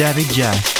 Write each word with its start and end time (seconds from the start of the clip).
David 0.00 0.32
Jazz. 0.32 0.79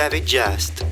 David 0.00 0.24
Just. 0.24 0.89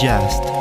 Listening 0.00 0.51